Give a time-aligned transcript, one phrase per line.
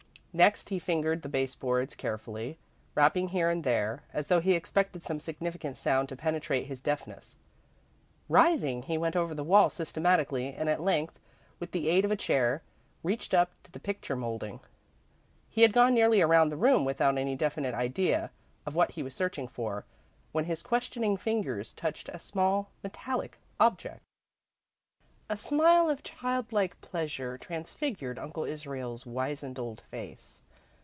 [0.33, 2.57] Next, he fingered the baseboards carefully,
[2.95, 7.35] rapping here and there, as though he expected some significant sound to penetrate his deafness.
[8.29, 11.19] Rising, he went over the wall systematically, and at length,
[11.59, 12.63] with the aid of a chair,
[13.03, 14.61] reached up to the picture moulding.
[15.49, 18.31] He had gone nearly around the room, without any definite idea
[18.65, 19.83] of what he was searching for,
[20.31, 24.01] when his questioning fingers touched a small, metallic object.
[25.29, 30.41] A smile of childlike pleasure transfigured Uncle Israel's wizened old face.